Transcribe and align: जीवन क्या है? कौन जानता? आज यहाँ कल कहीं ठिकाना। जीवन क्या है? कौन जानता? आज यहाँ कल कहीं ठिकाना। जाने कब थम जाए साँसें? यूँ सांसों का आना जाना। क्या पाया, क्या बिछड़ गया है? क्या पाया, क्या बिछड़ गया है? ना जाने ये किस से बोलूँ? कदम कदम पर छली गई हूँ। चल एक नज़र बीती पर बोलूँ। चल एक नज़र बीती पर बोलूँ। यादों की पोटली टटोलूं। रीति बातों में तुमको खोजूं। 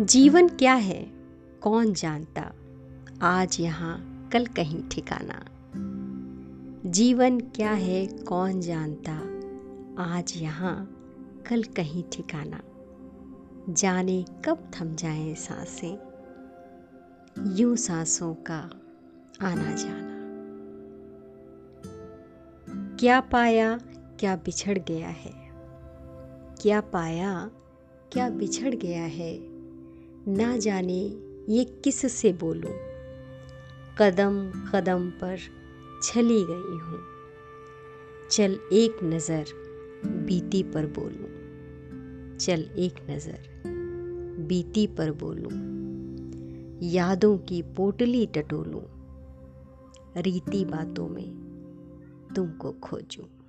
जीवन 0.00 0.48
क्या 0.48 0.74
है? 0.74 1.10
कौन 1.62 1.92
जानता? 1.92 2.52
आज 3.22 3.60
यहाँ 3.60 4.28
कल 4.32 4.46
कहीं 4.46 4.88
ठिकाना। 4.88 5.44
जीवन 6.90 7.40
क्या 7.40 7.70
है? 7.70 8.06
कौन 8.06 8.60
जानता? 8.60 9.12
आज 10.02 10.32
यहाँ 10.36 10.96
कल 11.50 11.62
कहीं 11.62 12.04
ठिकाना। 12.12 12.60
जाने 13.72 14.24
कब 14.44 14.70
थम 14.80 14.94
जाए 14.94 15.34
साँसें? 15.34 15.98
यूँ 17.56 17.76
सांसों 17.76 18.34
का 18.34 18.70
आना 19.42 19.72
जाना। 19.72 20.16
क्या 22.96 23.20
पाया, 23.20 23.78
क्या 24.20 24.36
बिछड़ 24.36 24.78
गया 24.78 25.08
है? 25.08 25.50
क्या 26.62 26.80
पाया, 26.80 27.50
क्या 28.12 28.30
बिछड़ 28.30 28.74
गया 28.74 29.04
है? 29.04 29.59
ना 30.28 30.56
जाने 30.56 31.00
ये 31.48 31.64
किस 31.64 32.12
से 32.12 32.32
बोलूँ? 32.32 32.72
कदम 33.98 34.50
कदम 34.74 35.10
पर 35.10 35.38
छली 36.02 36.44
गई 36.44 36.78
हूँ। 36.78 37.00
चल 38.30 38.58
एक 38.72 38.96
नज़र 39.04 39.44
बीती 40.04 40.62
पर 40.62 40.86
बोलूँ। 40.86 41.30
चल 42.38 42.60
एक 42.60 42.94
नज़र 43.10 43.62
बीती 44.48 44.86
पर 44.86 45.12
बोलूँ। 45.12 45.70
यादों 46.82 47.38
की 47.38 47.62
पोटली 47.62 48.26
टटोलूं। 48.26 48.82
रीति 50.22 50.64
बातों 50.64 51.08
में 51.08 51.32
तुमको 52.36 52.72
खोजूं। 52.72 53.39